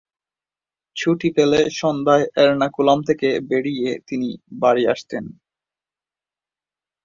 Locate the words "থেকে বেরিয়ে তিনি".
3.09-4.29